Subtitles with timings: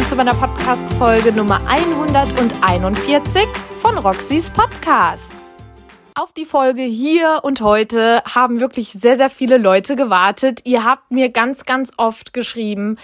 [0.00, 3.46] willkommen zu meiner Podcast-Folge Nummer 141
[3.82, 5.30] von Roxys Podcast.
[6.14, 10.60] Auf die Folge hier und heute haben wirklich sehr, sehr viele Leute gewartet.
[10.64, 12.96] Ihr habt mir ganz, ganz oft geschrieben,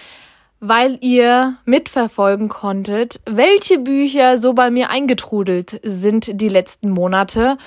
[0.59, 7.57] weil ihr mitverfolgen konntet, welche Bücher so bei mir eingetrudelt sind die letzten Monate.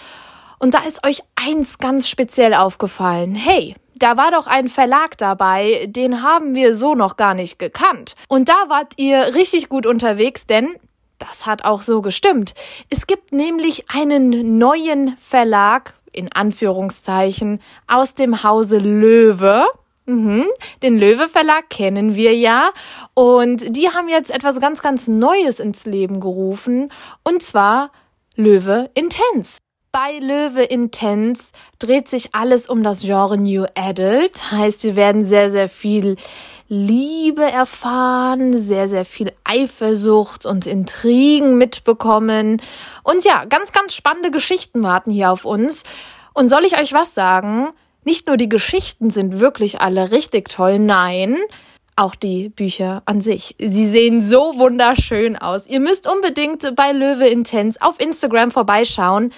[0.58, 3.36] Und da ist euch eins ganz speziell aufgefallen.
[3.36, 8.14] Hey, da war doch ein Verlag dabei, den haben wir so noch gar nicht gekannt.
[8.28, 10.74] Und da wart ihr richtig gut unterwegs, denn
[11.18, 12.54] das hat auch so gestimmt.
[12.88, 19.64] Es gibt nämlich einen neuen Verlag, in Anführungszeichen, aus dem Hause Löwe.
[20.06, 20.46] Mhm.
[20.82, 22.70] Den Löwe Verlag kennen wir ja.
[23.14, 26.90] Und die haben jetzt etwas ganz, ganz Neues ins Leben gerufen.
[27.22, 27.92] Und zwar
[28.34, 29.59] Löwe Intense.
[29.92, 31.46] Bei Löwe Intense
[31.80, 34.52] dreht sich alles um das Genre New Adult.
[34.52, 36.14] Heißt, wir werden sehr, sehr viel
[36.68, 42.62] Liebe erfahren, sehr, sehr viel Eifersucht und Intrigen mitbekommen.
[43.02, 45.82] Und ja, ganz, ganz spannende Geschichten warten hier auf uns.
[46.34, 47.70] Und soll ich euch was sagen?
[48.04, 51.36] Nicht nur die Geschichten sind wirklich alle richtig toll, nein,
[51.96, 53.56] auch die Bücher an sich.
[53.58, 55.66] Sie sehen so wunderschön aus.
[55.66, 59.32] Ihr müsst unbedingt bei Löwe Intense auf Instagram vorbeischauen.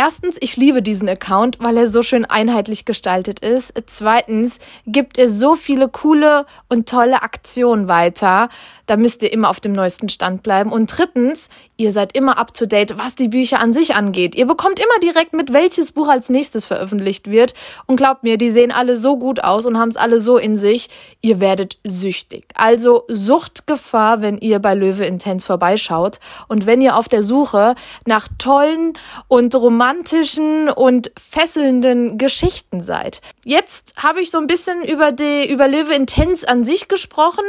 [0.00, 3.74] Erstens, ich liebe diesen Account, weil er so schön einheitlich gestaltet ist.
[3.86, 8.48] Zweitens, gibt er so viele coole und tolle Aktionen weiter.
[8.88, 10.72] Da müsst ihr immer auf dem neuesten Stand bleiben.
[10.72, 14.34] Und drittens, ihr seid immer up to date, was die Bücher an sich angeht.
[14.34, 17.52] Ihr bekommt immer direkt mit, welches Buch als nächstes veröffentlicht wird.
[17.84, 20.56] Und glaubt mir, die sehen alle so gut aus und haben es alle so in
[20.56, 20.88] sich.
[21.20, 22.46] Ihr werdet süchtig.
[22.54, 26.18] Also Suchtgefahr, wenn ihr bei Löwe Intense vorbeischaut.
[26.48, 27.74] Und wenn ihr auf der Suche
[28.06, 28.94] nach tollen
[29.28, 33.20] und romantischen und fesselnden Geschichten seid.
[33.44, 37.44] Jetzt habe ich so ein bisschen über die, über Löwe Intense an sich gesprochen.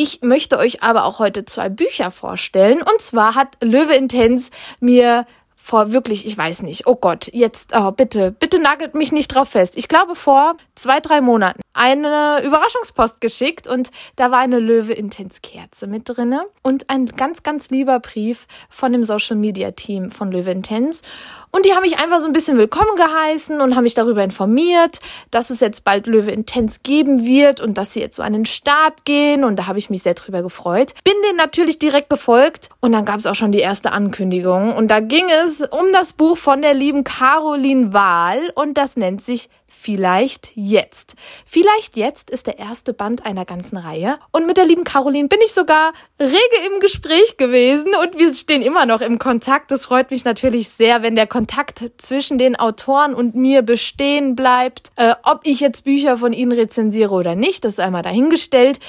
[0.00, 2.82] Ich möchte euch aber auch heute zwei Bücher vorstellen.
[2.82, 5.26] Und zwar hat Löwe Intense mir
[5.60, 9.50] vor wirklich, ich weiß nicht, oh Gott, jetzt, oh, bitte, bitte nagelt mich nicht drauf
[9.50, 9.76] fest.
[9.76, 15.42] Ich glaube vor zwei, drei Monaten eine Überraschungspost geschickt und da war eine Löwe Intens
[15.42, 20.32] Kerze mit drinne und ein ganz, ganz lieber Brief von dem Social Media Team von
[20.32, 21.02] Löwe Intens.
[21.50, 25.00] Und die haben mich einfach so ein bisschen willkommen geheißen und haben mich darüber informiert,
[25.30, 28.44] dass es jetzt bald Löwe Intens geben wird und dass sie jetzt so an den
[28.44, 29.44] Start gehen.
[29.44, 30.94] Und da habe ich mich sehr drüber gefreut.
[31.04, 34.76] Bin denen natürlich direkt gefolgt und dann gab es auch schon die erste Ankündigung.
[34.76, 39.22] Und da ging es um das Buch von der lieben Caroline Wahl und das nennt
[39.22, 41.14] sich Vielleicht jetzt.
[41.44, 44.18] Vielleicht jetzt ist der erste Band einer ganzen Reihe.
[44.32, 48.62] Und mit der lieben Caroline bin ich sogar rege im Gespräch gewesen und wir stehen
[48.62, 49.70] immer noch im Kontakt.
[49.70, 54.90] Es freut mich natürlich sehr, wenn der Kontakt zwischen den Autoren und mir bestehen bleibt.
[54.96, 58.80] Äh, ob ich jetzt Bücher von ihnen rezensiere oder nicht, das ist einmal dahingestellt.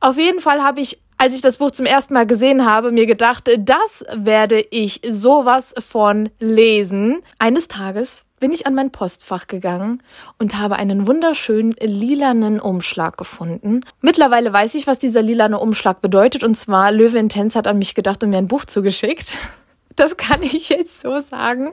[0.00, 3.06] Auf jeden Fall habe ich als ich das Buch zum ersten Mal gesehen habe, mir
[3.06, 7.20] gedacht, das werde ich sowas von lesen.
[7.38, 10.02] Eines Tages bin ich an mein Postfach gegangen
[10.40, 13.84] und habe einen wunderschönen lilanen Umschlag gefunden.
[14.00, 17.94] Mittlerweile weiß ich, was dieser lilane Umschlag bedeutet und zwar Löwe Intense hat an mich
[17.94, 19.38] gedacht und mir ein Buch zugeschickt.
[19.94, 21.72] Das kann ich jetzt so sagen.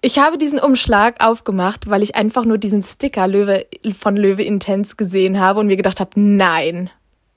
[0.00, 3.66] Ich habe diesen Umschlag aufgemacht, weil ich einfach nur diesen Sticker Löwe
[3.98, 6.88] von Löwe Intense gesehen habe und mir gedacht habe, nein,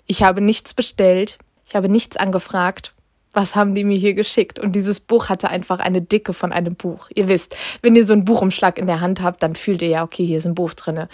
[0.09, 2.93] ich habe nichts bestellt, ich habe nichts angefragt
[3.33, 4.59] was haben die mir hier geschickt?
[4.59, 7.09] Und dieses Buch hatte einfach eine Dicke von einem Buch.
[7.13, 10.03] Ihr wisst, wenn ihr so einen Buchumschlag in der Hand habt, dann fühlt ihr ja,
[10.03, 11.09] okay, hier ist ein Buch drinne.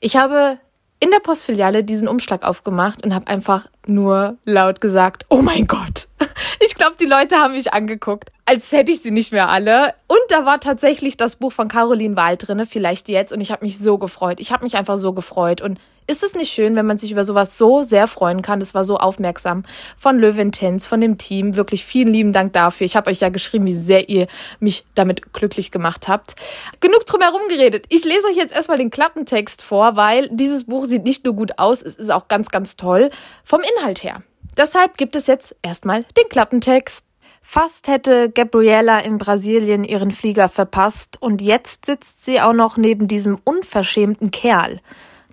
[0.00, 0.58] Ich habe
[1.00, 6.08] in der Postfiliale diesen Umschlag aufgemacht und habe einfach nur laut gesagt, oh mein Gott.
[6.66, 9.92] Ich glaube, die Leute haben mich angeguckt, als hätte ich sie nicht mehr alle.
[10.06, 13.34] Und da war tatsächlich das Buch von Caroline Wahl drinne, vielleicht jetzt.
[13.34, 14.40] Und ich habe mich so gefreut.
[14.40, 15.60] Ich habe mich einfach so gefreut.
[15.60, 18.60] Und ist es nicht schön, wenn man sich über sowas so sehr freuen kann?
[18.60, 19.64] Das war so aufmerksam
[19.96, 21.56] von Löwen Tens, von dem Team.
[21.56, 22.84] Wirklich vielen lieben Dank dafür.
[22.84, 24.26] Ich habe euch ja geschrieben, wie sehr ihr
[24.60, 26.36] mich damit glücklich gemacht habt.
[26.80, 27.86] Genug drum herum geredet.
[27.88, 31.58] Ich lese euch jetzt erstmal den Klappentext vor, weil dieses Buch sieht nicht nur gut
[31.58, 33.10] aus, es ist auch ganz, ganz toll
[33.42, 34.22] vom Inhalt her.
[34.56, 37.04] Deshalb gibt es jetzt erstmal den Klappentext.
[37.46, 43.06] Fast hätte Gabriella in Brasilien ihren Flieger verpasst und jetzt sitzt sie auch noch neben
[43.06, 44.80] diesem unverschämten Kerl.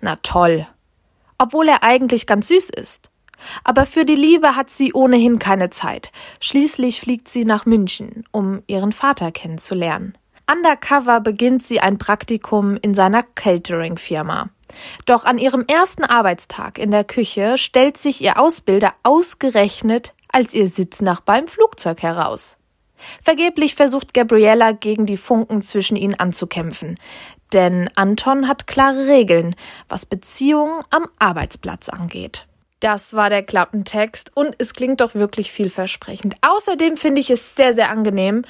[0.02, 0.66] Na toll.
[1.38, 3.10] Obwohl er eigentlich ganz süß ist.
[3.64, 6.12] Aber für die Liebe hat sie ohnehin keine Zeit.
[6.40, 10.18] Schließlich fliegt sie nach München, um ihren Vater kennenzulernen.
[10.50, 14.50] Undercover beginnt sie ein Praktikum in seiner Catering-Firma.
[15.06, 20.68] Doch an ihrem ersten Arbeitstag in der Küche stellt sich ihr Ausbilder ausgerechnet als ihr
[20.68, 22.56] Sitznachbar im Flugzeug heraus.
[23.22, 26.98] Vergeblich versucht Gabriella gegen die Funken zwischen ihnen anzukämpfen.
[27.52, 29.54] Denn Anton hat klare Regeln,
[29.88, 32.46] was Beziehungen am Arbeitsplatz angeht.
[32.82, 36.34] Das war der Klappentext und es klingt doch wirklich vielversprechend.
[36.40, 38.42] Außerdem finde ich es sehr, sehr angenehm,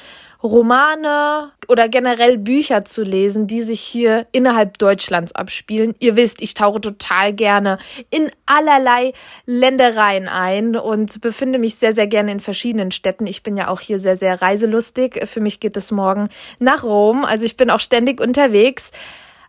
[0.42, 5.94] Romane oder generell Bücher zu lesen, die sich hier innerhalb Deutschlands abspielen.
[5.98, 7.76] Ihr wisst, ich tauche total gerne
[8.08, 9.12] in allerlei
[9.44, 13.26] Ländereien ein und befinde mich sehr, sehr gerne in verschiedenen Städten.
[13.26, 15.28] Ich bin ja auch hier sehr, sehr reiselustig.
[15.28, 17.26] Für mich geht es morgen nach Rom.
[17.26, 18.92] Also ich bin auch ständig unterwegs.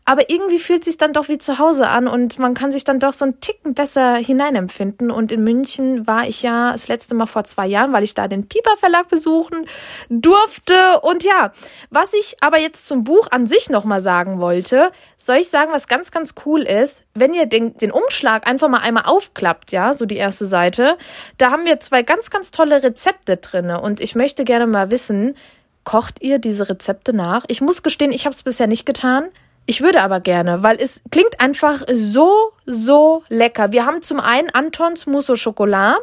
[0.05, 2.99] Aber irgendwie fühlt sich dann doch wie zu Hause an und man kann sich dann
[2.99, 5.09] doch so einen Ticken besser hineinempfinden.
[5.09, 8.27] Und in München war ich ja das letzte Mal vor zwei Jahren, weil ich da
[8.27, 9.65] den Piper Verlag besuchen
[10.09, 10.99] durfte.
[11.01, 11.53] Und ja,
[11.89, 15.87] was ich aber jetzt zum Buch an sich nochmal sagen wollte, soll ich sagen, was
[15.87, 20.05] ganz, ganz cool ist, wenn ihr den, den Umschlag einfach mal einmal aufklappt, ja, so
[20.05, 20.97] die erste Seite,
[21.37, 23.79] da haben wir zwei ganz, ganz tolle Rezepte drinne.
[23.79, 25.35] Und ich möchte gerne mal wissen,
[25.85, 27.45] kocht ihr diese Rezepte nach?
[27.47, 29.29] Ich muss gestehen, ich habe es bisher nicht getan.
[29.65, 33.71] Ich würde aber gerne, weil es klingt einfach so, so lecker.
[33.71, 35.95] Wir haben zum einen Antons Mousse au Chocolat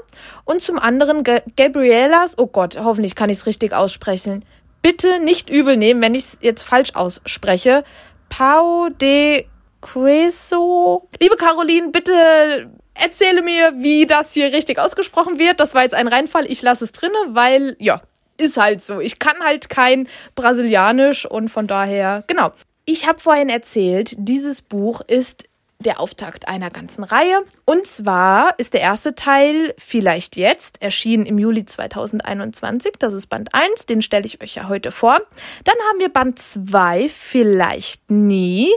[0.47, 1.23] und zum anderen
[1.57, 4.47] Gabrielas, oh Gott, hoffentlich kann ich es richtig aussprechen.
[4.81, 7.85] Bitte nicht übel nehmen, wenn ich es jetzt falsch ausspreche.
[8.31, 9.45] Pau de
[9.83, 11.09] Queso.
[11.21, 15.61] Liebe Caroline, bitte erzähle mir, wie das hier richtig ausgesprochen wird.
[15.61, 16.51] Das war jetzt ein Reinfall.
[16.51, 18.01] Ich lasse es drinne, weil, ja,
[18.39, 19.01] ist halt so.
[19.01, 22.53] Ich kann halt kein Brasilianisch und von daher, genau.
[22.92, 25.44] Ich habe vorhin erzählt, dieses Buch ist
[25.78, 27.44] der Auftakt einer ganzen Reihe.
[27.64, 32.94] Und zwar ist der erste Teil vielleicht jetzt, erschienen im Juli 2021.
[32.98, 35.20] Das ist Band 1, den stelle ich euch ja heute vor.
[35.62, 38.72] Dann haben wir Band 2, vielleicht nie,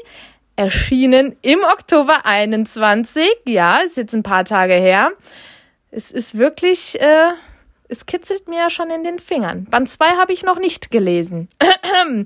[0.57, 3.27] erschienen im Oktober 21.
[3.47, 5.11] Ja, ist jetzt ein paar Tage her.
[5.89, 7.29] Es ist wirklich äh,
[7.93, 9.65] es kitzelt mir ja schon in den Fingern.
[9.65, 11.47] Band 2 habe ich noch nicht gelesen.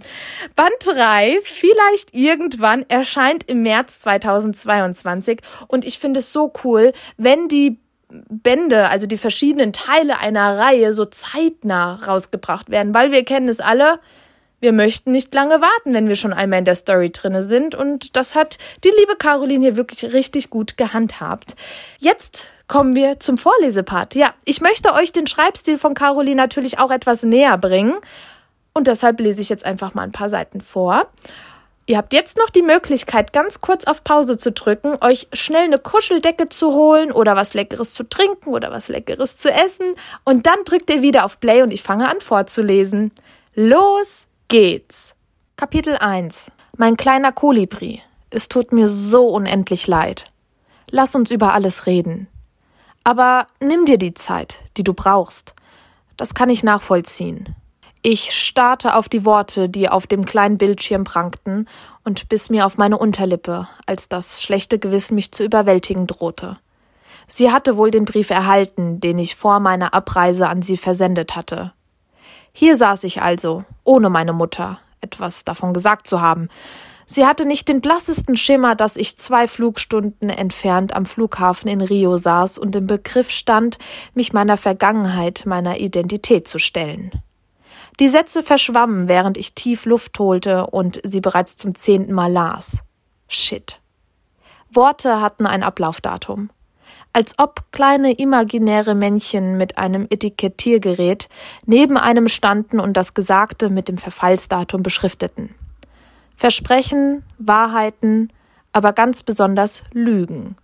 [0.55, 7.47] Band 3 vielleicht irgendwann erscheint im März 2022 und ich finde es so cool, wenn
[7.47, 7.77] die
[8.09, 13.59] Bände, also die verschiedenen Teile einer Reihe so zeitnah rausgebracht werden, weil wir kennen es
[13.59, 13.99] alle,
[14.59, 18.15] wir möchten nicht lange warten, wenn wir schon einmal in der Story drinne sind und
[18.15, 21.55] das hat die liebe Caroline hier wirklich richtig gut gehandhabt.
[21.99, 24.15] Jetzt kommen wir zum Vorlesepart.
[24.15, 27.95] Ja, ich möchte euch den Schreibstil von Caroline natürlich auch etwas näher bringen.
[28.73, 31.07] Und deshalb lese ich jetzt einfach mal ein paar Seiten vor.
[31.89, 35.79] Ihr habt jetzt noch die Möglichkeit, ganz kurz auf Pause zu drücken, euch schnell eine
[35.79, 39.95] Kuscheldecke zu holen oder was Leckeres zu trinken oder was Leckeres zu essen.
[40.25, 43.13] Und dann drückt ihr wieder auf Play und ich fange an vorzulesen.
[43.55, 45.13] Los geht's!
[45.55, 48.01] Kapitel 1 Mein kleiner Kolibri.
[48.29, 50.29] Es tut mir so unendlich leid.
[50.91, 52.27] Lass uns über alles reden.
[53.07, 55.55] Aber nimm dir die Zeit, die du brauchst.
[56.17, 57.55] Das kann ich nachvollziehen.
[58.01, 61.69] Ich starrte auf die Worte, die auf dem kleinen Bildschirm prangten,
[62.03, 66.57] und biss mir auf meine Unterlippe, als das schlechte Gewissen mich zu überwältigen drohte.
[67.27, 71.71] Sie hatte wohl den Brief erhalten, den ich vor meiner Abreise an sie versendet hatte.
[72.51, 76.49] Hier saß ich also, ohne meine Mutter, etwas davon gesagt zu haben,
[77.09, 82.17] Sie hatte nicht den blassesten Schimmer, dass ich zwei Flugstunden entfernt am Flughafen in Rio
[82.17, 83.77] saß und im Begriff stand,
[84.13, 87.11] mich meiner Vergangenheit, meiner Identität zu stellen.
[88.01, 92.83] Die Sätze verschwammen, während ich tief Luft holte und sie bereits zum zehnten Mal las.
[93.29, 93.79] Shit.
[94.71, 96.49] Worte hatten ein Ablaufdatum.
[97.13, 101.29] Als ob kleine imaginäre Männchen mit einem Etikettiergerät
[101.65, 105.55] neben einem standen und das Gesagte mit dem Verfallsdatum beschrifteten.
[106.37, 108.31] Versprechen, Wahrheiten,
[108.71, 110.55] aber ganz besonders Lügen.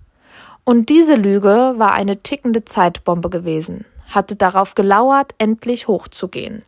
[0.64, 6.62] Und diese Lüge war eine tickende Zeitbombe gewesen, hatte darauf gelauert, endlich hochzugehen.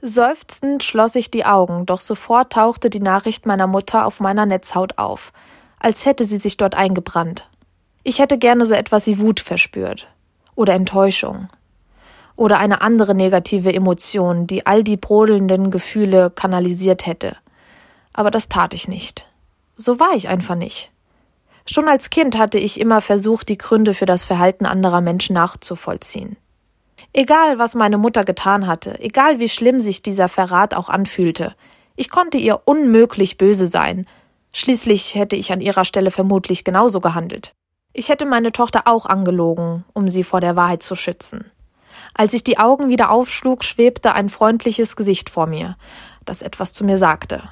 [0.00, 4.96] Seufzend schloss ich die Augen, doch sofort tauchte die Nachricht meiner Mutter auf meiner Netzhaut
[4.96, 5.32] auf,
[5.80, 7.48] als hätte sie sich dort eingebrannt.
[8.04, 10.06] Ich hätte gerne so etwas wie Wut verspürt
[10.54, 11.48] oder Enttäuschung
[12.36, 17.36] oder eine andere negative Emotion, die all die brodelnden Gefühle kanalisiert hätte
[18.12, 19.26] aber das tat ich nicht.
[19.76, 20.90] So war ich einfach nicht.
[21.66, 26.36] Schon als Kind hatte ich immer versucht, die Gründe für das Verhalten anderer Menschen nachzuvollziehen.
[27.12, 31.54] Egal, was meine Mutter getan hatte, egal wie schlimm sich dieser Verrat auch anfühlte,
[31.94, 34.06] ich konnte ihr unmöglich böse sein.
[34.52, 37.54] Schließlich hätte ich an ihrer Stelle vermutlich genauso gehandelt.
[37.92, 41.50] Ich hätte meine Tochter auch angelogen, um sie vor der Wahrheit zu schützen.
[42.14, 45.76] Als ich die Augen wieder aufschlug, schwebte ein freundliches Gesicht vor mir,
[46.24, 47.42] das etwas zu mir sagte.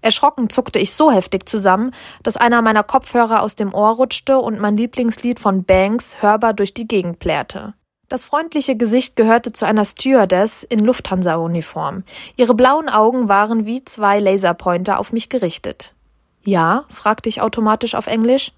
[0.00, 4.60] Erschrocken zuckte ich so heftig zusammen, dass einer meiner Kopfhörer aus dem Ohr rutschte und
[4.60, 7.74] mein Lieblingslied von Banks hörbar durch die Gegend plärrte.
[8.08, 12.04] Das freundliche Gesicht gehörte zu einer Stewardess in Lufthansa-Uniform.
[12.36, 15.94] Ihre blauen Augen waren wie zwei Laserpointer auf mich gerichtet.
[16.42, 16.84] Ja?
[16.88, 18.52] fragte ich automatisch auf Englisch.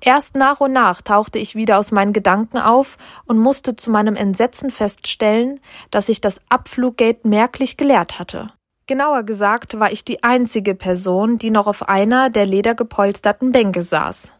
[0.00, 4.14] Erst nach und nach tauchte ich wieder aus meinen Gedanken auf und musste zu meinem
[4.14, 5.60] Entsetzen feststellen,
[5.90, 8.52] dass sich das Abfluggate merklich geleert hatte.
[8.86, 14.30] Genauer gesagt war ich die einzige Person, die noch auf einer der ledergepolsterten Bänke saß.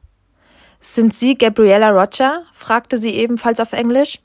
[0.83, 2.43] Sind Sie Gabriella Roger?
[2.53, 4.21] fragte sie ebenfalls auf Englisch.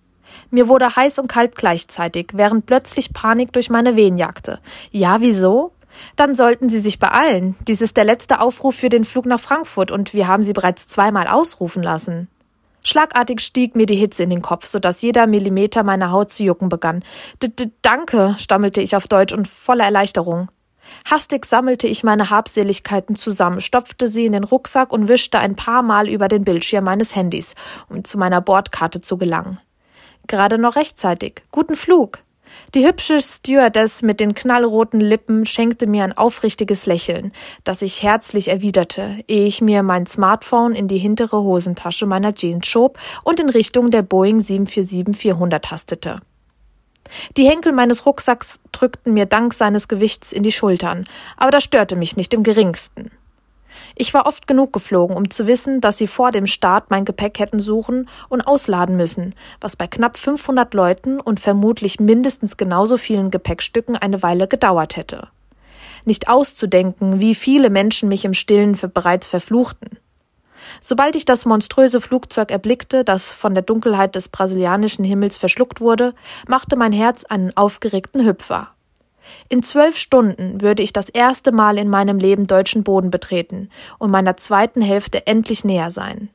[0.51, 4.59] Mir wurde heiß und kalt gleichzeitig, während plötzlich Panik durch meine Wehen jagte.
[4.91, 5.71] Ja, wieso?
[6.17, 7.55] Dann sollten Sie sich beeilen.
[7.65, 10.89] Dies ist der letzte Aufruf für den Flug nach Frankfurt und wir haben Sie bereits
[10.89, 12.27] zweimal ausrufen lassen.
[12.83, 16.43] Schlagartig stieg mir die Hitze in den Kopf, so dass jeder Millimeter meiner Haut zu
[16.43, 17.03] jucken begann.
[17.41, 20.49] D -d Danke, stammelte ich auf Deutsch und voller Erleichterung.
[21.05, 25.83] Hastig sammelte ich meine Habseligkeiten zusammen, stopfte sie in den Rucksack und wischte ein paar
[25.83, 27.55] Mal über den Bildschirm meines Handys,
[27.89, 29.59] um zu meiner Bordkarte zu gelangen.
[30.27, 31.43] Gerade noch rechtzeitig.
[31.51, 32.19] Guten Flug.
[32.75, 37.31] Die hübsche Stewardess mit den knallroten Lippen schenkte mir ein aufrichtiges Lächeln,
[37.63, 42.67] das ich herzlich erwiderte, ehe ich mir mein Smartphone in die hintere Hosentasche meiner Jeans
[42.67, 46.19] schob und in Richtung der Boeing 747-400 tastete.
[47.37, 51.05] Die Henkel meines Rucksacks drückten mir dank seines Gewichts in die Schultern,
[51.37, 53.11] aber das störte mich nicht im geringsten.
[53.95, 57.39] Ich war oft genug geflogen, um zu wissen, dass sie vor dem Start mein Gepäck
[57.39, 63.31] hätten suchen und ausladen müssen, was bei knapp 500 Leuten und vermutlich mindestens genauso vielen
[63.31, 65.27] Gepäckstücken eine Weile gedauert hätte.
[66.05, 69.99] Nicht auszudenken, wie viele Menschen mich im Stillen für bereits verfluchten.
[70.81, 76.13] Sobald ich das monströse Flugzeug erblickte, das von der Dunkelheit des brasilianischen Himmels verschluckt wurde,
[76.47, 78.69] machte mein Herz einen aufgeregten Hüpfer.
[79.49, 84.11] In zwölf Stunden würde ich das erste Mal in meinem Leben deutschen Boden betreten und
[84.11, 86.29] meiner zweiten Hälfte endlich näher sein.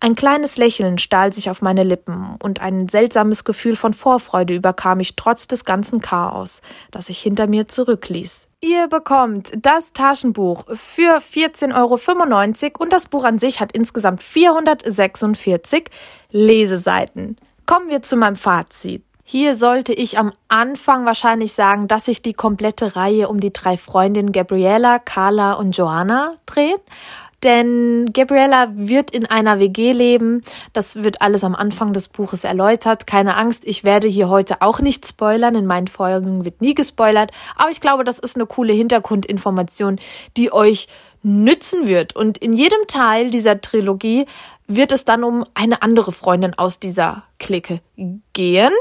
[0.00, 4.98] Ein kleines Lächeln stahl sich auf meine Lippen und ein seltsames Gefühl von Vorfreude überkam
[4.98, 8.48] mich trotz des ganzen Chaos, das ich hinter mir zurückließ.
[8.60, 15.84] Ihr bekommt das Taschenbuch für 14,95 Euro und das Buch an sich hat insgesamt 446
[16.30, 17.36] Leseseiten.
[17.66, 19.02] Kommen wir zu meinem Fazit.
[19.24, 23.76] Hier sollte ich am Anfang wahrscheinlich sagen, dass sich die komplette Reihe um die drei
[23.76, 26.80] Freundinnen Gabriella, Carla und Joanna dreht
[27.42, 30.42] denn Gabriella wird in einer WG leben.
[30.72, 33.06] Das wird alles am Anfang des Buches erläutert.
[33.06, 35.54] Keine Angst, ich werde hier heute auch nicht spoilern.
[35.54, 37.32] In meinen Folgen wird nie gespoilert.
[37.56, 39.98] Aber ich glaube, das ist eine coole Hintergrundinformation,
[40.36, 40.88] die euch
[41.22, 42.16] nützen wird.
[42.16, 44.26] Und in jedem Teil dieser Trilogie
[44.66, 47.80] wird es dann um eine andere Freundin aus dieser Clique
[48.32, 48.72] gehen.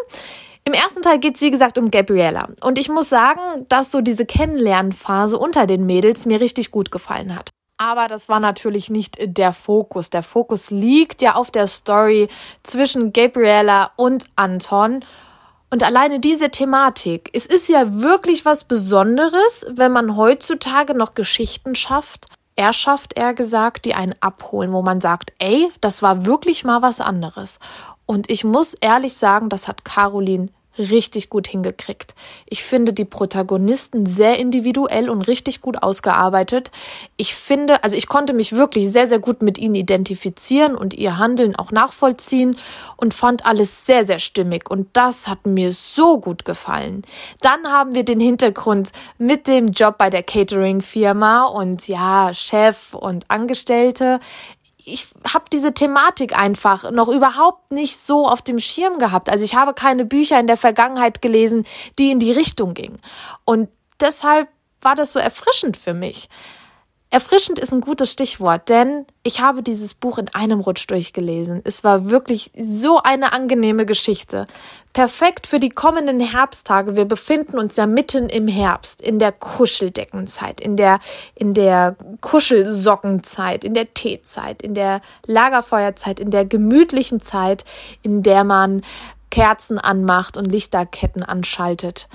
[0.64, 2.50] Im ersten Teil geht es, wie gesagt, um Gabriella.
[2.62, 7.36] Und ich muss sagen, dass so diese Kennenlernphase unter den Mädels mir richtig gut gefallen
[7.36, 7.50] hat.
[7.78, 10.12] Aber das war natürlich nicht der Fokus.
[10.12, 12.28] Der Fokus liegt ja auf der Story
[12.62, 15.04] zwischen Gabriella und Anton.
[15.74, 21.76] Und alleine diese Thematik, es ist ja wirklich was Besonderes, wenn man heutzutage noch Geschichten
[21.76, 22.26] schafft,
[22.58, 26.82] er schafft, er gesagt, die einen abholen, wo man sagt, ey, das war wirklich mal
[26.82, 27.60] was anderes.
[28.06, 30.50] Und ich muss ehrlich sagen, das hat Caroline
[30.82, 32.16] richtig gut hingekriegt.
[32.46, 36.72] Ich finde die Protagonisten sehr individuell und richtig gut ausgearbeitet.
[37.18, 41.18] Ich finde, also ich konnte mich wirklich sehr, sehr gut mit ihnen identifizieren und ihr
[41.18, 42.58] Handeln auch nachvollziehen
[42.98, 44.70] und fand alles sehr, sehr stimmig.
[44.70, 47.04] Und das hat mir so gut gefallen.
[47.42, 53.26] Dann haben wir den Hintergrund mit dem Job bei der Catering-Firma und ja, Chef und
[53.30, 54.20] Angestellte
[54.86, 59.30] ich habe diese Thematik einfach noch überhaupt nicht so auf dem Schirm gehabt.
[59.30, 61.66] Also ich habe keine Bücher in der Vergangenheit gelesen,
[62.00, 63.00] die in die Richtung gingen.
[63.46, 63.70] Und
[64.00, 64.50] deshalb
[64.82, 66.30] war das so erfrischend für mich.
[67.14, 71.60] Erfrischend ist ein gutes Stichwort, denn ich habe dieses Buch in einem Rutsch durchgelesen.
[71.66, 74.48] Es war wirklich so eine angenehme Geschichte.
[74.94, 76.96] Perfekt für die kommenden Herbsttage.
[76.96, 81.00] Wir befinden uns ja mitten im Herbst, in der Kuscheldeckenzeit, in der,
[81.36, 87.66] in der Kuschelsockenzeit, in der Teezeit, in der Lagerfeuerzeit, in der gemütlichen Zeit,
[88.04, 88.84] in der man
[89.32, 92.08] Kerzen anmacht und Lichterketten anschaltet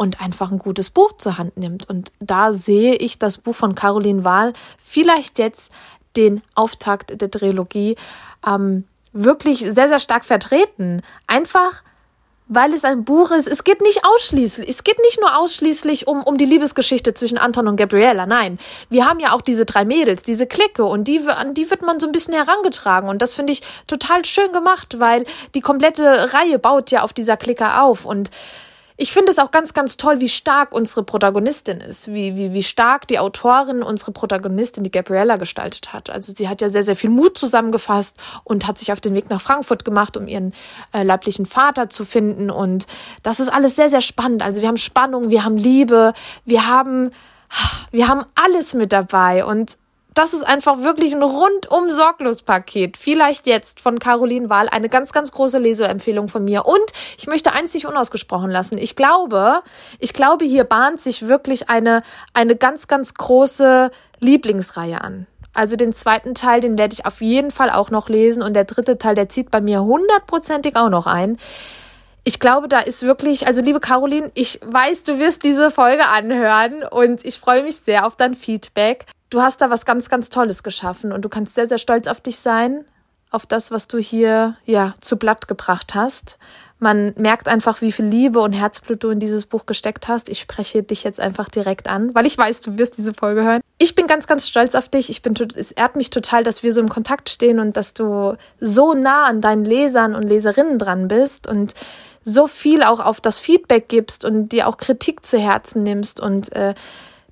[0.00, 1.86] und einfach ein gutes Buch zur Hand nimmt.
[1.90, 5.70] Und da sehe ich das Buch von Caroline Wahl vielleicht jetzt
[6.16, 7.96] den Auftakt der Trilogie
[8.46, 11.02] ähm, wirklich sehr, sehr stark vertreten.
[11.26, 11.82] Einfach
[12.52, 13.46] weil es ein Buch ist.
[13.46, 17.68] Es geht nicht ausschließlich, es geht nicht nur ausschließlich um, um die Liebesgeschichte zwischen Anton
[17.68, 18.26] und Gabriella.
[18.26, 21.82] Nein, wir haben ja auch diese drei Mädels, diese Clique und die, an die wird
[21.82, 23.08] man so ein bisschen herangetragen.
[23.08, 27.36] Und das finde ich total schön gemacht, weil die komplette Reihe baut ja auf dieser
[27.36, 28.30] Clique auf und
[29.00, 32.62] ich finde es auch ganz, ganz toll, wie stark unsere Protagonistin ist, wie, wie, wie
[32.62, 36.10] stark die Autorin unsere Protagonistin, die Gabriella, gestaltet hat.
[36.10, 39.30] Also sie hat ja sehr, sehr viel Mut zusammengefasst und hat sich auf den Weg
[39.30, 40.52] nach Frankfurt gemacht, um ihren
[40.92, 42.50] äh, leiblichen Vater zu finden.
[42.50, 42.86] Und
[43.22, 44.42] das ist alles sehr, sehr spannend.
[44.42, 46.12] Also wir haben Spannung, wir haben Liebe,
[46.44, 47.10] wir haben,
[47.90, 49.46] wir haben alles mit dabei.
[49.46, 49.78] Und
[50.14, 52.96] das ist einfach wirklich ein rundum sorglos Paket.
[52.96, 56.66] Vielleicht jetzt von Caroline Wahl eine ganz, ganz große Leseempfehlung von mir.
[56.66, 56.84] Und
[57.16, 58.76] ich möchte eins nicht unausgesprochen lassen.
[58.78, 59.62] Ich glaube,
[59.98, 62.02] ich glaube, hier bahnt sich wirklich eine,
[62.34, 65.26] eine ganz, ganz große Lieblingsreihe an.
[65.52, 68.42] Also den zweiten Teil, den werde ich auf jeden Fall auch noch lesen.
[68.42, 71.38] Und der dritte Teil, der zieht bei mir hundertprozentig auch noch ein.
[72.24, 76.82] Ich glaube, da ist wirklich, also liebe Caroline, ich weiß, du wirst diese Folge anhören
[76.82, 80.62] und ich freue mich sehr auf dein Feedback du hast da was ganz, ganz Tolles
[80.62, 82.84] geschaffen und du kannst sehr, sehr stolz auf dich sein,
[83.30, 86.38] auf das, was du hier, ja, zu Blatt gebracht hast.
[86.80, 90.28] Man merkt einfach, wie viel Liebe und Herzblut du in dieses Buch gesteckt hast.
[90.28, 93.60] Ich spreche dich jetzt einfach direkt an, weil ich weiß, du wirst diese Folge hören.
[93.78, 95.10] Ich bin ganz, ganz stolz auf dich.
[95.10, 98.36] Ich bin, es ehrt mich total, dass wir so im Kontakt stehen und dass du
[98.60, 101.74] so nah an deinen Lesern und Leserinnen dran bist und
[102.24, 106.50] so viel auch auf das Feedback gibst und dir auch Kritik zu Herzen nimmst und
[106.52, 106.74] äh,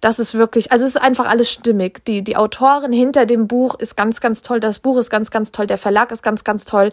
[0.00, 2.04] das ist wirklich, also es ist einfach alles stimmig.
[2.04, 4.60] Die, die Autorin hinter dem Buch ist ganz, ganz toll.
[4.60, 5.66] Das Buch ist ganz, ganz toll.
[5.66, 6.92] Der Verlag ist ganz, ganz toll.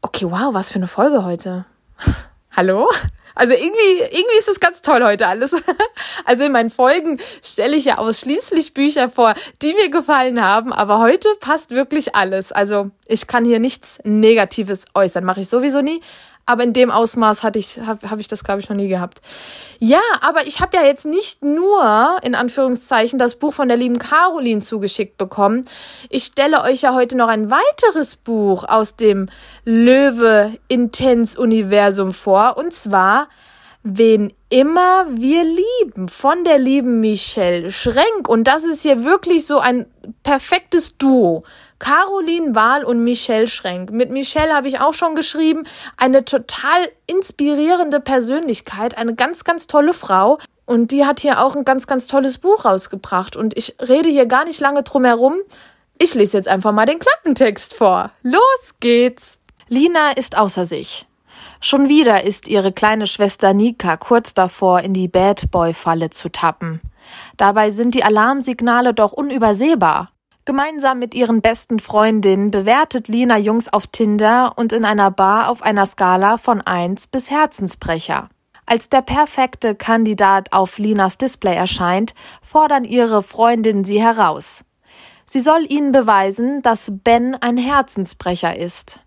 [0.00, 1.64] Okay, wow, was für eine Folge heute.
[2.50, 2.88] Hallo?
[3.34, 5.54] Also irgendwie, irgendwie ist es ganz toll heute alles.
[6.24, 10.98] Also in meinen Folgen stelle ich ja ausschließlich Bücher vor, die mir gefallen haben, aber
[10.98, 12.52] heute passt wirklich alles.
[12.52, 16.00] Also ich kann hier nichts Negatives äußern, mache ich sowieso nie
[16.46, 19.20] aber in dem Ausmaß hatte ich, habe hab ich das, glaube ich, noch nie gehabt.
[19.78, 23.98] Ja, aber ich habe ja jetzt nicht nur, in Anführungszeichen, das Buch von der lieben
[23.98, 25.64] Caroline zugeschickt bekommen.
[26.10, 29.28] Ich stelle euch ja heute noch ein weiteres Buch aus dem
[29.64, 33.28] Löwe Intens Universum vor, und zwar
[33.84, 38.28] Wen immer wir lieben, von der lieben Michelle Schrenk.
[38.28, 39.86] Und das ist hier wirklich so ein
[40.22, 41.42] perfektes Duo.
[41.80, 43.90] Caroline Wahl und Michelle Schrenk.
[43.90, 45.64] Mit Michelle habe ich auch schon geschrieben.
[45.96, 50.38] Eine total inspirierende Persönlichkeit, eine ganz, ganz tolle Frau.
[50.64, 53.34] Und die hat hier auch ein ganz, ganz tolles Buch rausgebracht.
[53.34, 55.38] Und ich rede hier gar nicht lange drum herum.
[55.98, 58.12] Ich lese jetzt einfach mal den Klappentext vor.
[58.22, 59.38] Los geht's!
[59.68, 61.06] Lina ist außer sich.
[61.64, 66.28] Schon wieder ist ihre kleine Schwester Nika kurz davor, in die Bad Boy Falle zu
[66.28, 66.80] tappen.
[67.36, 70.10] Dabei sind die Alarmsignale doch unübersehbar.
[70.44, 75.62] Gemeinsam mit ihren besten Freundinnen bewertet Lina Jungs auf Tinder und in einer Bar auf
[75.62, 78.28] einer Skala von 1 bis Herzensbrecher.
[78.66, 84.64] Als der perfekte Kandidat auf Linas Display erscheint, fordern ihre Freundinnen sie heraus.
[85.26, 89.00] Sie soll ihnen beweisen, dass Ben ein Herzensbrecher ist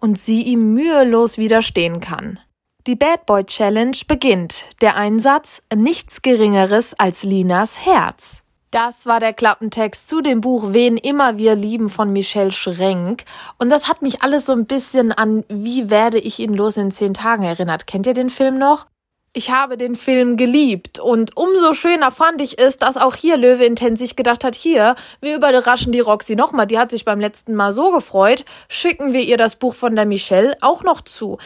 [0.00, 2.38] und sie ihm mühelos widerstehen kann.
[2.86, 4.64] Die Bad Boy Challenge beginnt.
[4.80, 8.42] Der Einsatz nichts Geringeres als Linas Herz.
[8.70, 13.24] Das war der Klappentext zu dem Buch Wen immer wir lieben von Michelle Schrenk.
[13.58, 16.90] Und das hat mich alles so ein bisschen an Wie werde ich ihn los in
[16.90, 17.86] zehn Tagen erinnert.
[17.86, 18.86] Kennt ihr den Film noch?
[19.32, 23.64] Ich habe den Film geliebt und umso schöner fand ich es, dass auch hier Löwe
[23.64, 27.54] Intens sich gedacht hat, hier, wir überraschen die Roxy nochmal, die hat sich beim letzten
[27.54, 31.38] Mal so gefreut, schicken wir ihr das Buch von der Michelle auch noch zu.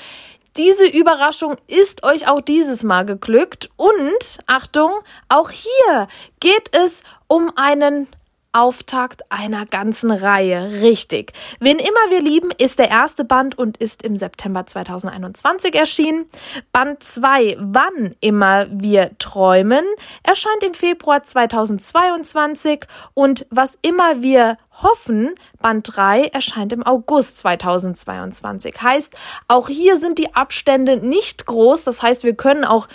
[0.57, 3.71] Diese Überraschung ist euch auch dieses Mal geglückt.
[3.77, 4.91] Und Achtung,
[5.29, 6.09] auch hier
[6.41, 8.07] geht es um einen
[8.55, 10.81] Auftakt einer ganzen Reihe.
[10.81, 11.33] Richtig.
[11.61, 16.27] Wen immer wir lieben, ist der erste Band und ist im September 2021 erschienen.
[16.73, 19.85] Band 2, Wann immer wir träumen,
[20.23, 28.81] erscheint im Februar 2022 und Was immer wir hoffen, Band 3 erscheint im August 2022.
[28.81, 29.15] Heißt,
[29.49, 31.85] auch hier sind die Abstände nicht groß.
[31.85, 32.89] Das heißt, wir können auch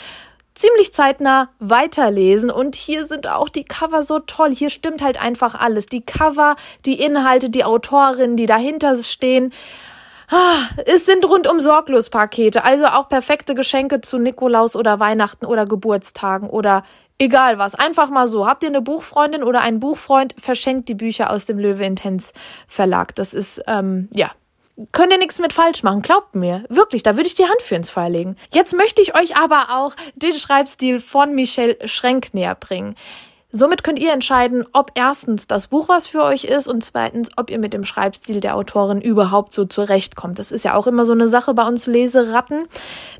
[0.59, 2.51] ziemlich zeitnah weiterlesen.
[2.51, 4.53] Und hier sind auch die Cover so toll.
[4.53, 5.85] Hier stimmt halt einfach alles.
[5.85, 9.53] Die Cover, die Inhalte, die Autorinnen, die dahinter stehen.
[10.29, 15.65] Ah, es sind rundum sorglos Pakete, also auch perfekte Geschenke zu Nikolaus oder Weihnachten oder
[15.65, 16.83] Geburtstagen oder
[17.17, 17.73] egal was.
[17.73, 18.45] Einfach mal so.
[18.45, 22.33] Habt ihr eine Buchfreundin oder einen Buchfreund, verschenkt die Bücher aus dem Löwe Intens
[22.67, 23.15] Verlag.
[23.15, 24.29] Das ist, ähm, ja,
[24.91, 26.63] könnt ihr nichts mit falsch machen, glaubt mir.
[26.69, 28.35] Wirklich, da würde ich die Hand für ins Feuer legen.
[28.51, 32.95] Jetzt möchte ich euch aber auch den Schreibstil von Michelle Schrenk näher bringen.
[33.51, 37.49] Somit könnt ihr entscheiden, ob erstens das Buch was für euch ist und zweitens, ob
[37.49, 40.37] ihr mit dem Schreibstil der Autorin überhaupt so zurechtkommt.
[40.37, 42.67] Das ist ja auch immer so eine Sache bei uns Leseratten.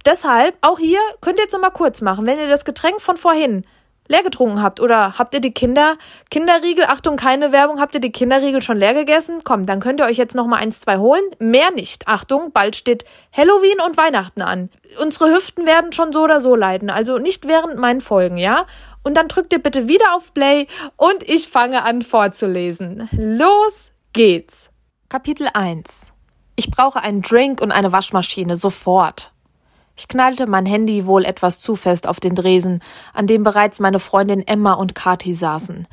[0.06, 2.28] Deshalb, auch hier könnt ihr jetzt nochmal kurz machen.
[2.28, 3.65] Wenn ihr das Getränk von vorhin
[4.10, 4.82] leer getrunken habt.
[4.82, 5.98] Oder habt ihr die Kinder,
[6.30, 9.41] Kinderriegel, Achtung, keine Werbung, habt ihr die Kinderriegel schon leer gegessen?
[9.45, 11.24] Komm, dann könnt ihr euch jetzt noch mal eins, zwei holen.
[11.39, 12.08] Mehr nicht.
[12.08, 14.69] Achtung, bald steht Halloween und Weihnachten an.
[15.02, 16.89] Unsere Hüften werden schon so oder so leiden.
[16.89, 18.65] Also nicht während meinen Folgen, ja?
[19.04, 20.67] Und dann drückt ihr bitte wieder auf Play
[20.98, 23.08] und ich fange an vorzulesen.
[23.12, 24.69] Los geht's.
[25.08, 26.12] Kapitel 1.
[26.56, 29.32] Ich brauche einen Drink und eine Waschmaschine sofort.
[29.99, 32.81] Ich knallte mein Handy wohl etwas zu fest auf den Dresen,
[33.13, 35.88] an dem bereits meine Freundin Emma und Kathi saßen.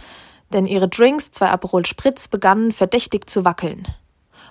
[0.53, 3.89] denn ihre Drinks, zwei Aperol Spritz, begannen verdächtig zu wackeln.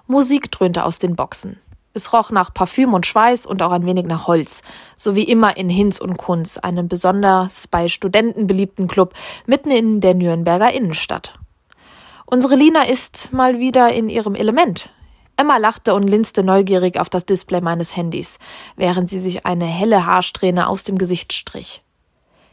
[0.08, 1.58] Musik dröhnte aus den Boxen.
[1.94, 4.62] Es roch nach Parfüm und Schweiß und auch ein wenig nach Holz,
[4.98, 9.14] so wie immer in Hinz und Kunz, einem besonders bei Studenten beliebten Club
[9.46, 11.40] mitten in der Nürnberger Innenstadt.
[12.26, 14.92] Unsere Lina ist mal wieder in ihrem Element.
[15.38, 18.40] Emma lachte und linste neugierig auf das Display meines Handys,
[18.76, 21.84] während sie sich eine helle Haarsträhne aus dem Gesicht strich.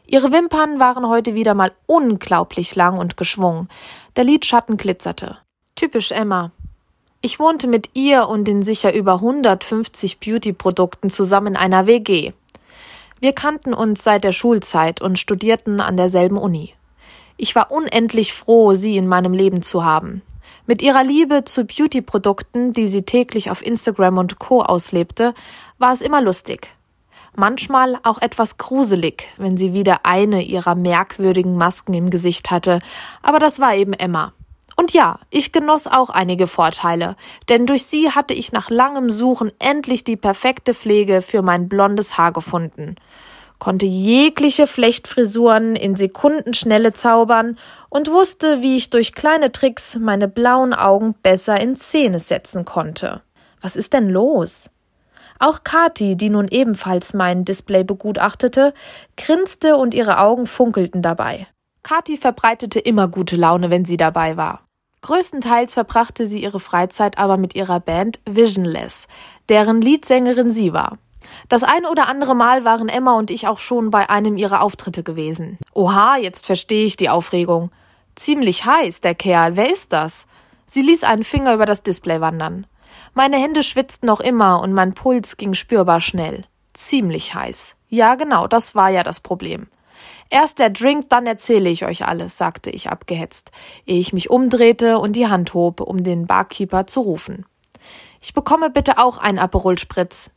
[0.06, 3.68] Ihre Wimpern waren heute wieder mal unglaublich lang und geschwungen.
[4.16, 5.38] Der Lidschatten glitzerte.
[5.76, 6.50] Typisch Emma.
[7.22, 12.32] Ich wohnte mit ihr und den sicher über 150 Beauty-Produkten zusammen in einer WG.
[13.20, 16.74] Wir kannten uns seit der Schulzeit und studierten an derselben Uni.
[17.36, 20.22] Ich war unendlich froh, sie in meinem Leben zu haben.
[20.66, 24.62] Mit ihrer Liebe zu Beauty-Produkten, die sie täglich auf Instagram und Co.
[24.62, 25.34] auslebte,
[25.78, 26.68] war es immer lustig.
[27.34, 32.80] Manchmal auch etwas gruselig, wenn sie wieder eine ihrer merkwürdigen Masken im Gesicht hatte,
[33.22, 34.34] aber das war eben Emma.
[34.76, 37.16] Und ja, ich genoss auch einige Vorteile,
[37.48, 42.18] denn durch sie hatte ich nach langem Suchen endlich die perfekte Pflege für mein blondes
[42.18, 42.96] Haar gefunden,
[43.62, 47.56] konnte jegliche Flechtfrisuren in Sekundenschnelle zaubern
[47.90, 53.22] und wusste, wie ich durch kleine Tricks meine blauen Augen besser in Szene setzen konnte.
[53.60, 54.68] Was ist denn los?
[55.38, 58.74] Auch Kati, die nun ebenfalls mein Display begutachtete,
[59.16, 61.46] grinste und ihre Augen funkelten dabei.
[61.84, 64.62] Kathi verbreitete immer gute Laune, wenn sie dabei war.
[65.02, 69.06] Größtenteils verbrachte sie ihre Freizeit aber mit ihrer Band Visionless,
[69.48, 70.98] deren Leadsängerin sie war.
[71.48, 75.02] Das ein oder andere Mal waren Emma und ich auch schon bei einem ihrer Auftritte
[75.02, 75.58] gewesen.
[75.72, 77.70] Oha, jetzt verstehe ich die Aufregung.
[78.14, 79.56] Ziemlich heiß, der Kerl.
[79.56, 80.26] Wer ist das?
[80.66, 82.66] Sie ließ einen Finger über das Display wandern.
[83.14, 86.44] Meine Hände schwitzten noch immer und mein Puls ging spürbar schnell.
[86.72, 87.76] Ziemlich heiß.
[87.88, 89.66] Ja, genau, das war ja das Problem.
[90.30, 93.50] Erst der Drink, dann erzähle ich euch alles, sagte ich abgehetzt,
[93.84, 97.44] ehe ich mich umdrehte und die Hand hob, um den Barkeeper zu rufen.
[98.22, 100.30] Ich bekomme bitte auch einen Aperol Spritz.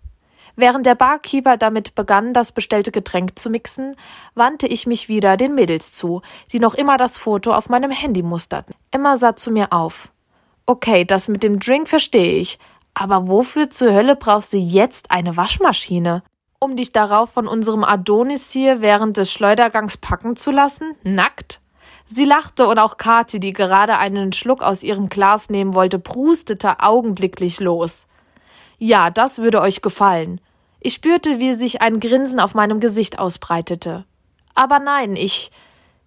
[0.55, 3.95] Während der Barkeeper damit begann, das bestellte Getränk zu mixen,
[4.35, 8.23] wandte ich mich wieder den Mädels zu, die noch immer das Foto auf meinem Handy
[8.23, 8.75] musterten.
[8.91, 10.09] Emma sah zu mir auf.
[10.65, 12.57] Okay, das mit dem Drink verstehe ich,
[12.93, 16.23] aber wofür zur Hölle brauchst du jetzt eine Waschmaschine?
[16.65, 20.95] um dich darauf von unserem Adonis hier während des Schleudergangs packen zu lassen?
[21.03, 21.61] Nackt?
[22.07, 26.79] Sie lachte und auch Kathi, die gerade einen Schluck aus ihrem Glas nehmen wollte, prustete
[26.81, 28.07] augenblicklich los.
[28.77, 30.41] Ja, das würde euch gefallen.
[30.85, 34.05] Ich spürte, wie sich ein Grinsen auf meinem Gesicht ausbreitete.
[34.53, 35.49] Aber nein, ich.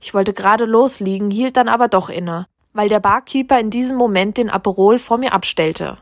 [0.01, 4.37] Ich wollte gerade losliegen, hielt dann aber doch inne, weil der Barkeeper in diesem Moment
[4.39, 5.99] den Aperol vor mir abstellte.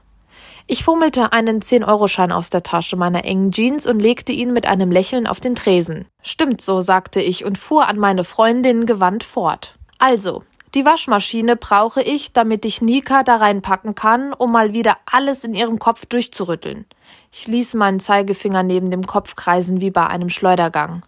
[0.66, 4.90] Ich fummelte einen 10-Euro-Schein aus der Tasche meiner engen Jeans und legte ihn mit einem
[4.90, 6.06] Lächeln auf den Tresen.
[6.20, 9.78] Stimmt so, sagte ich und fuhr an meine Freundin gewandt fort.
[9.98, 10.42] Also,
[10.74, 15.54] die Waschmaschine brauche ich, damit ich Nika da reinpacken kann, um mal wieder alles in
[15.54, 16.84] ihrem Kopf durchzurütteln.
[17.32, 21.02] Ich ließ meinen Zeigefinger neben dem Kopf kreisen wie bei einem Schleudergang.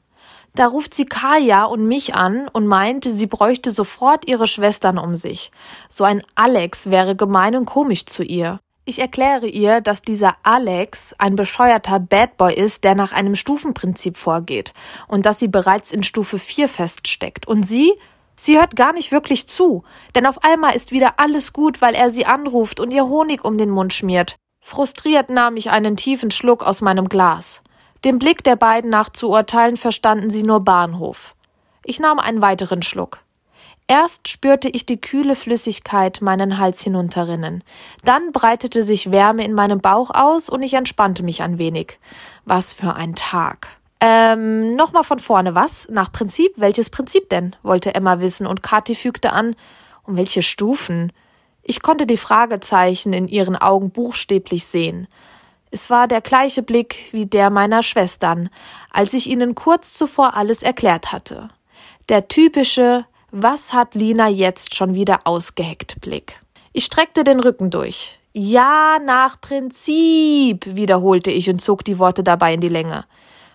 [0.54, 5.14] Da ruft sie Kaya und mich an und meinte, sie bräuchte sofort ihre Schwestern um
[5.14, 5.52] sich.
[5.88, 8.59] So ein Alex wäre gemein und komisch zu ihr.
[8.85, 14.16] Ich erkläre ihr, dass dieser Alex ein bescheuerter Bad Boy ist, der nach einem Stufenprinzip
[14.16, 14.72] vorgeht
[15.09, 17.46] und dass sie bereits in Stufe 4 feststeckt.
[17.46, 17.92] Und sie?
[18.35, 19.83] Sie hört gar nicht wirklich zu,
[20.14, 23.59] denn auf einmal ist wieder alles gut, weil er sie anruft und ihr Honig um
[23.59, 24.37] den Mund schmiert.
[24.68, 27.62] Frustriert nahm ich einen tiefen Schluck aus meinem Glas.
[28.04, 31.35] Dem Blick der beiden nach zu urteilen verstanden sie nur Bahnhof.
[31.85, 33.20] Ich nahm einen weiteren Schluck.
[33.87, 37.64] Erst spürte ich die kühle Flüssigkeit meinen Hals hinunterrinnen.
[38.04, 41.98] Dann breitete sich Wärme in meinem Bauch aus und ich entspannte mich ein wenig.
[42.44, 43.68] Was für ein Tag.
[44.02, 45.88] Ähm, nochmal von vorne, was?
[45.88, 46.52] Nach Prinzip?
[46.57, 47.57] Welches Prinzip denn?
[47.62, 49.57] wollte Emma wissen und Kathi fügte an.
[50.02, 51.11] Um welche Stufen?
[51.70, 55.07] Ich konnte die Fragezeichen in ihren Augen buchstäblich sehen.
[55.70, 58.48] Es war der gleiche Blick wie der meiner Schwestern,
[58.90, 61.48] als ich ihnen kurz zuvor alles erklärt hatte.
[62.09, 66.40] Der typische, was hat Lina jetzt schon wieder ausgeheckt Blick?
[66.72, 68.18] Ich streckte den Rücken durch.
[68.33, 73.04] Ja, nach Prinzip, wiederholte ich und zog die Worte dabei in die Länge.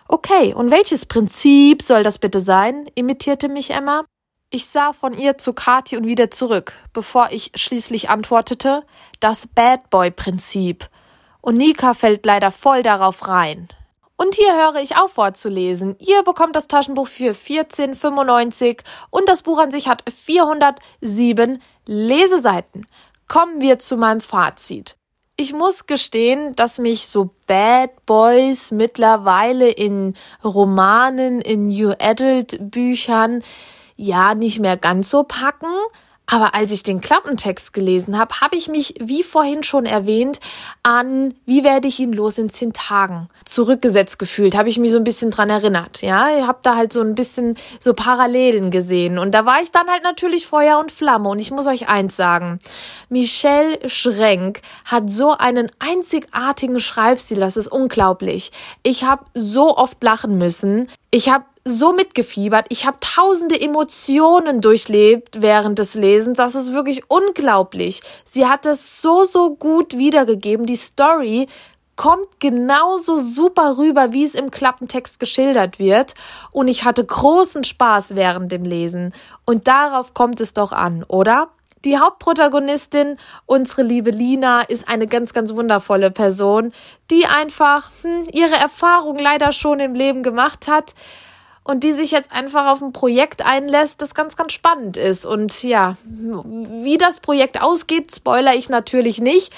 [0.08, 2.86] Okay, und welches Prinzip soll das bitte sein?
[2.94, 4.06] imitierte mich Emma.
[4.56, 8.84] Ich sah von ihr zu Kathi und wieder zurück, bevor ich schließlich antwortete,
[9.20, 10.90] das Bad Boy Prinzip.
[11.42, 13.68] Und Nika fällt leider voll darauf rein.
[14.16, 15.96] Und hier höre ich auf vorzulesen.
[15.98, 22.86] Ihr bekommt das Taschenbuch für 14,95 und das Buch an sich hat 407 Leseseiten.
[23.28, 24.98] Kommen wir zu meinem Fazit.
[25.36, 30.14] Ich muss gestehen, dass mich so Bad Boys mittlerweile in
[30.44, 33.42] Romanen, in New Adult Büchern
[33.96, 35.68] ja nicht mehr ganz so packen,
[36.26, 40.40] Aber als ich den Klappentext gelesen habe, habe ich mich, wie vorhin schon erwähnt,
[40.82, 44.56] an Wie werde ich ihn los in zehn Tagen zurückgesetzt gefühlt.
[44.56, 46.02] Habe ich mich so ein bisschen dran erinnert.
[46.02, 49.20] Ja, ich habe da halt so ein bisschen so Parallelen gesehen.
[49.20, 51.28] Und da war ich dann halt natürlich Feuer und Flamme.
[51.28, 52.60] Und ich muss euch eins sagen.
[53.10, 57.40] Michelle Schrenk hat so einen einzigartigen Schreibstil.
[57.40, 58.52] Das ist unglaublich.
[58.82, 60.88] Ich habe so oft lachen müssen.
[61.12, 62.66] Ich habe so mitgefiebert.
[62.70, 66.38] Ich habe tausende Emotionen durchlebt während des Lesens.
[66.38, 68.02] Das ist wirklich unglaublich.
[68.30, 70.66] Sie hat es so, so gut wiedergegeben.
[70.66, 71.48] Die Story
[71.96, 76.16] kommt genauso super rüber, wie es im Klappentext geschildert wird.
[76.52, 79.14] Und ich hatte großen Spaß während dem Lesen.
[79.46, 81.50] Und darauf kommt es doch an, oder?
[81.86, 86.72] Die Hauptprotagonistin, unsere liebe Lina, ist eine ganz, ganz wundervolle Person,
[87.12, 90.94] die einfach hm, ihre Erfahrung leider schon im Leben gemacht hat
[91.64, 95.26] und die sich jetzt einfach auf ein Projekt einlässt, das ganz, ganz spannend ist.
[95.26, 99.54] Und ja, wie das Projekt ausgeht, spoiler ich natürlich nicht.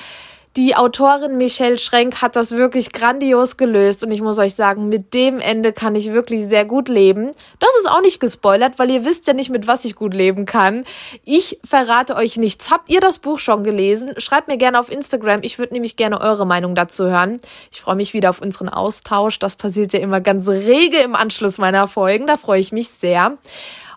[0.58, 5.14] Die Autorin Michelle Schrenk hat das wirklich grandios gelöst und ich muss euch sagen, mit
[5.14, 7.32] dem Ende kann ich wirklich sehr gut leben.
[7.60, 10.46] Das ist auch nicht gespoilert, weil ihr wisst ja nicht, mit was ich gut leben
[10.46, 10.86] kann.
[11.26, 12.72] Ich verrate euch nichts.
[12.72, 14.14] Habt ihr das Buch schon gelesen?
[14.18, 15.42] Schreibt mir gerne auf Instagram.
[15.44, 17.42] Ich würde nämlich gerne eure Meinung dazu hören.
[17.70, 19.40] Ich freue mich wieder auf unseren Austausch.
[19.40, 22.28] Das passiert ja immer ganz rege im Anschluss meiner Folgen.
[22.28, 23.38] Da freue ich mich sehr.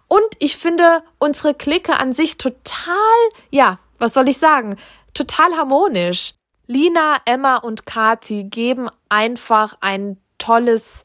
[0.09, 2.95] Und ich finde unsere Clique an sich total,
[3.53, 4.75] ja, was soll ich sagen?
[5.15, 6.35] Total harmonisch.
[6.69, 11.05] Lina, Emma und Kati geben einfach ein tolles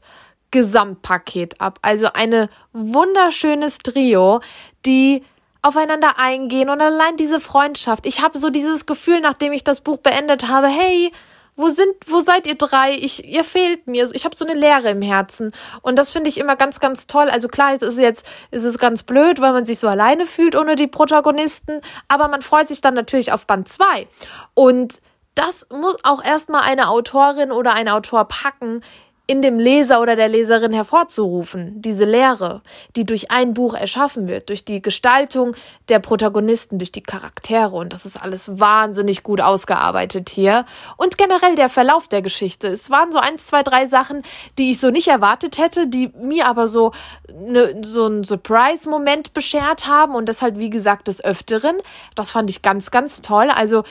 [0.50, 1.78] Gesamtpaket ab.
[1.80, 4.40] Also eine wunderschönes Trio,
[4.84, 5.24] die
[5.62, 8.06] aufeinander eingehen und allein diese Freundschaft.
[8.06, 11.10] Ich habe so dieses Gefühl, nachdem ich das Buch beendet habe, hey,
[11.56, 12.92] wo sind, wo seid ihr drei?
[12.92, 14.10] Ich, ihr fehlt mir.
[14.12, 15.52] Ich habe so eine Leere im Herzen.
[15.80, 17.30] Und das finde ich immer ganz, ganz toll.
[17.30, 20.56] Also klar, es ist jetzt, es ist ganz blöd, weil man sich so alleine fühlt
[20.56, 21.80] ohne die Protagonisten.
[22.06, 24.08] Aber man freut sich dann natürlich auf Band zwei
[24.52, 25.00] Und
[25.34, 28.82] das muss auch erstmal eine Autorin oder ein Autor packen,
[29.26, 32.60] in dem Leser oder der Leserin hervorzurufen, diese Lehre,
[32.94, 35.56] die durch ein Buch erschaffen wird, durch die Gestaltung
[35.88, 40.66] der Protagonisten, durch die Charaktere und das ist alles wahnsinnig gut ausgearbeitet hier
[40.98, 42.68] und generell der Verlauf der Geschichte.
[42.68, 44.22] Es waren so eins, zwei, drei Sachen,
[44.58, 46.92] die ich so nicht erwartet hätte, die mir aber so
[47.32, 51.78] ne, so ein Surprise-Moment beschert haben und das halt wie gesagt des Öfteren.
[52.14, 53.48] Das fand ich ganz, ganz toll.
[53.48, 53.84] Also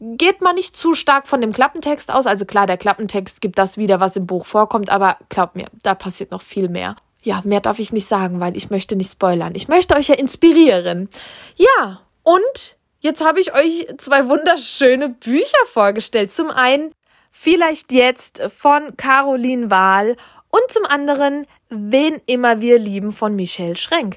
[0.00, 2.26] geht man nicht zu stark von dem Klappentext aus.
[2.26, 5.94] Also klar, der Klappentext gibt das wieder, was im Buch vorkommt, aber glaubt mir, da
[5.94, 6.96] passiert noch viel mehr.
[7.22, 9.54] Ja, mehr darf ich nicht sagen, weil ich möchte nicht spoilern.
[9.54, 11.10] Ich möchte euch ja inspirieren.
[11.56, 16.32] Ja, und jetzt habe ich euch zwei wunderschöne Bücher vorgestellt.
[16.32, 16.92] Zum einen
[17.30, 20.16] vielleicht jetzt von Caroline Wahl
[20.50, 24.16] und zum anderen Wen immer wir lieben von Michelle Schrenk.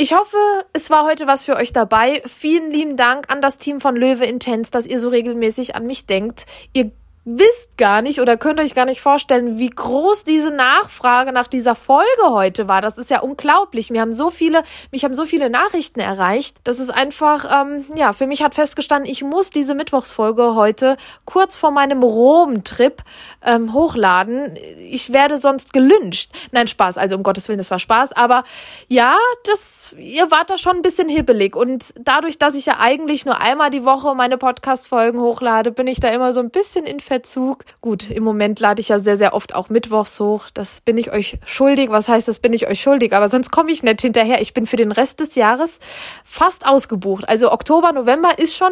[0.00, 0.36] Ich hoffe,
[0.72, 2.22] es war heute was für euch dabei.
[2.24, 6.06] Vielen lieben Dank an das Team von Löwe Intense, dass ihr so regelmäßig an mich
[6.06, 6.46] denkt.
[6.72, 6.92] Ihr
[7.30, 11.74] wisst gar nicht oder könnt euch gar nicht vorstellen, wie groß diese Nachfrage nach dieser
[11.74, 12.80] Folge heute war.
[12.80, 13.90] Das ist ja unglaublich.
[13.90, 14.62] Mir haben so viele,
[14.92, 16.56] mich haben so viele Nachrichten erreicht.
[16.64, 21.58] Das ist einfach, ähm, ja, für mich hat festgestanden, ich muss diese Mittwochsfolge heute kurz
[21.58, 23.02] vor meinem Rom-Trip
[23.44, 24.56] ähm, hochladen.
[24.78, 26.30] Ich werde sonst gelünscht.
[26.52, 26.96] Nein, Spaß.
[26.96, 28.12] Also um Gottes Willen, das war Spaß.
[28.12, 28.44] Aber
[28.88, 31.54] ja, das, ihr wart da schon ein bisschen hibbelig.
[31.54, 36.00] Und dadurch, dass ich ja eigentlich nur einmal die Woche meine Podcast-Folgen hochlade, bin ich
[36.00, 37.64] da immer so ein bisschen in Verzug.
[37.80, 40.46] Gut, im Moment lade ich ja sehr, sehr oft auch mittwochs hoch.
[40.54, 41.90] Das bin ich euch schuldig.
[41.90, 43.12] Was heißt, das bin ich euch schuldig?
[43.12, 44.40] Aber sonst komme ich nicht hinterher.
[44.40, 45.80] Ich bin für den Rest des Jahres
[46.24, 47.28] fast ausgebucht.
[47.28, 48.70] Also Oktober, November ist schon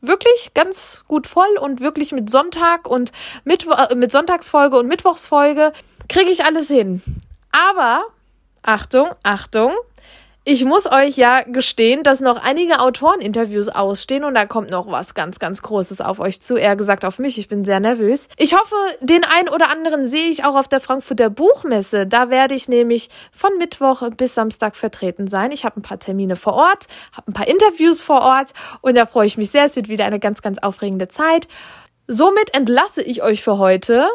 [0.00, 3.12] wirklich ganz gut voll und wirklich mit Sonntag und
[3.44, 5.72] mit, äh, mit Sonntagsfolge und Mittwochsfolge
[6.08, 7.02] kriege ich alles hin.
[7.52, 8.04] Aber
[8.62, 9.72] Achtung, Achtung,
[10.44, 15.14] ich muss euch ja gestehen, dass noch einige Autoreninterviews ausstehen und da kommt noch was
[15.14, 16.56] ganz, ganz Großes auf euch zu.
[16.56, 17.38] Eher gesagt auf mich.
[17.38, 18.28] Ich bin sehr nervös.
[18.38, 22.08] Ich hoffe, den einen oder anderen sehe ich auch auf der Frankfurter Buchmesse.
[22.08, 25.52] Da werde ich nämlich von Mittwoch bis Samstag vertreten sein.
[25.52, 28.48] Ich habe ein paar Termine vor Ort, habe ein paar Interviews vor Ort
[28.80, 29.66] und da freue ich mich sehr.
[29.66, 31.46] Es wird wieder eine ganz, ganz aufregende Zeit.
[32.08, 34.08] Somit entlasse ich euch für heute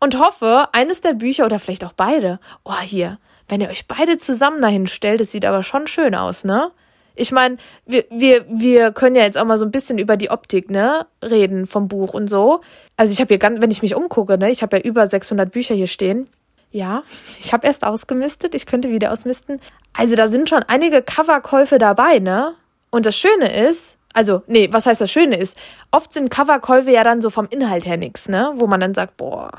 [0.00, 2.40] und hoffe, eines der Bücher oder vielleicht auch beide.
[2.64, 6.44] Oh, hier wenn ihr euch beide zusammen dahin stellt, das sieht aber schon schön aus,
[6.44, 6.70] ne?
[7.18, 7.56] Ich meine,
[7.86, 11.06] wir, wir, wir können ja jetzt auch mal so ein bisschen über die Optik, ne,
[11.22, 12.60] reden vom Buch und so.
[12.98, 15.50] Also ich habe hier ganz, wenn ich mich umgucke, ne, ich habe ja über 600
[15.50, 16.28] Bücher hier stehen.
[16.70, 17.02] Ja,
[17.40, 19.60] ich habe erst ausgemistet, ich könnte wieder ausmisten.
[19.94, 22.54] Also da sind schon einige Coverkäufe dabei, ne?
[22.90, 25.58] Und das Schöne ist, also, nee, was heißt das Schöne ist?
[25.90, 28.52] Oft sind Coverkäufe ja dann so vom Inhalt her nix, ne?
[28.56, 29.50] Wo man dann sagt, boah,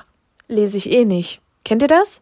[0.48, 1.42] lese ich eh nicht.
[1.64, 2.22] Kennt ihr das?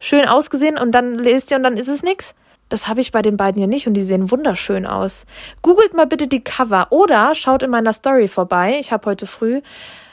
[0.00, 2.34] Schön ausgesehen und dann lest ihr und dann ist es nix.
[2.68, 5.24] Das habe ich bei den beiden hier nicht und die sehen wunderschön aus.
[5.62, 8.76] Googelt mal bitte die Cover oder schaut in meiner Story vorbei.
[8.78, 9.62] Ich habe heute früh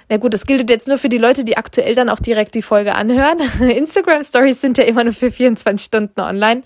[0.08, 2.62] na gut, das gilt jetzt nur für die Leute, die aktuell dann auch direkt die
[2.62, 3.40] Folge anhören.
[3.60, 6.62] Instagram Stories sind ja immer nur für 24 Stunden online.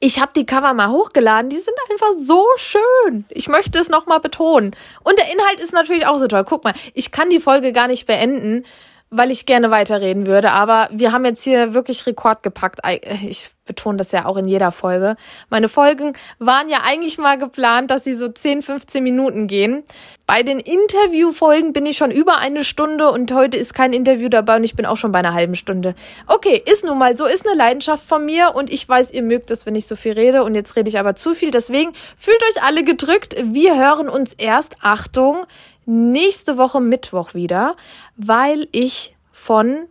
[0.00, 3.24] Ich habe die Cover mal hochgeladen, die sind einfach so schön.
[3.28, 4.74] Ich möchte es nochmal betonen.
[5.04, 6.44] Und der Inhalt ist natürlich auch so toll.
[6.44, 8.64] Guck mal, ich kann die Folge gar nicht beenden,
[9.10, 10.52] weil ich gerne weiterreden würde.
[10.52, 12.80] Aber wir haben jetzt hier wirklich Rekord gepackt.
[13.22, 15.16] Ich betone das ja auch in jeder Folge.
[15.50, 19.82] Meine Folgen waren ja eigentlich mal geplant, dass sie so 10, 15 Minuten gehen.
[20.26, 24.56] Bei den Interviewfolgen bin ich schon über eine Stunde und heute ist kein Interview dabei
[24.56, 25.94] und ich bin auch schon bei einer halben Stunde.
[26.26, 29.50] Okay, ist nun mal so, ist eine Leidenschaft von mir und ich weiß, ihr mögt
[29.50, 31.50] es, wenn ich so viel rede und jetzt rede ich aber zu viel.
[31.50, 33.36] Deswegen fühlt euch alle gedrückt.
[33.42, 35.44] Wir hören uns erst, Achtung,
[35.86, 37.76] nächste Woche Mittwoch wieder,
[38.16, 39.86] weil ich von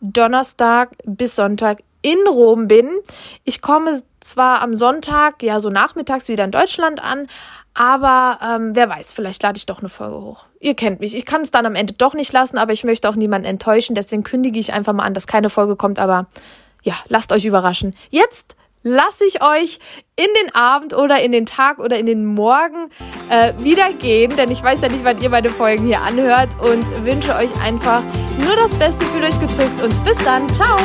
[0.00, 2.88] Donnerstag bis Sonntag in Rom bin.
[3.44, 7.26] Ich komme zwar am Sonntag, ja, so nachmittags wieder in Deutschland an,
[7.74, 10.46] aber ähm, wer weiß, vielleicht lade ich doch eine Folge hoch.
[10.60, 11.14] Ihr kennt mich.
[11.14, 13.94] Ich kann es dann am Ende doch nicht lassen, aber ich möchte auch niemanden enttäuschen.
[13.94, 15.98] Deswegen kündige ich einfach mal an, dass keine Folge kommt.
[15.98, 16.26] Aber
[16.82, 17.94] ja, lasst euch überraschen.
[18.10, 19.78] Jetzt lasse ich euch
[20.16, 22.90] in den Abend oder in den Tag oder in den Morgen
[23.30, 27.04] äh, wieder gehen, denn ich weiß ja nicht, wann ihr meine Folgen hier anhört und
[27.04, 28.02] wünsche euch einfach
[28.38, 30.52] nur das Beste für euch gedrückt und bis dann.
[30.52, 30.78] Ciao!